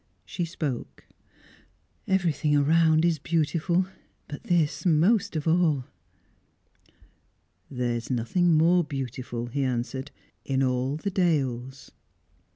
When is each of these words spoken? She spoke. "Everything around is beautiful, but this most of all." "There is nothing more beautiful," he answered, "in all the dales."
She 0.25 0.45
spoke. 0.45 1.05
"Everything 2.07 2.57
around 2.57 3.05
is 3.05 3.19
beautiful, 3.19 3.85
but 4.27 4.45
this 4.45 4.83
most 4.83 5.35
of 5.35 5.47
all." 5.47 5.85
"There 7.69 7.97
is 7.97 8.09
nothing 8.09 8.55
more 8.57 8.83
beautiful," 8.83 9.45
he 9.45 9.63
answered, 9.63 10.09
"in 10.43 10.63
all 10.63 10.95
the 10.95 11.11
dales." 11.11 11.91